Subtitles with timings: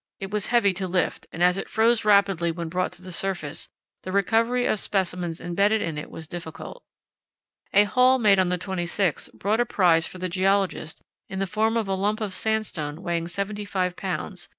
[0.19, 3.69] It was heavy to lift, and as it froze rapidly when brought to the surface,
[4.01, 6.81] the recovery of the specimens embedded in it was difficult.
[7.71, 11.77] A haul made on the 26th brought a prize for the geologist in the form
[11.77, 14.47] of a lump of sandstone weighing 75 lbs.